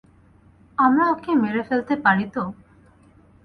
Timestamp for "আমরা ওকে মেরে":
0.77-1.61